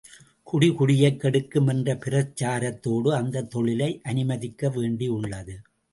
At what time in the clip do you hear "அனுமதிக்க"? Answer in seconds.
4.03-4.69